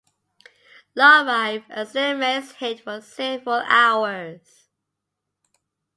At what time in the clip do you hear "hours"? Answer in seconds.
3.67-4.65